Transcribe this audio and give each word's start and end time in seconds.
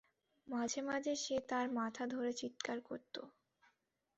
মাঝে 0.47 0.81
মাঝে, 0.81 1.13
সে 1.15 1.35
তার 1.49 1.65
মাথা 1.71 2.03
ধরে 2.07 2.31
চিৎকার 2.33 2.77
করতো। 2.81 3.21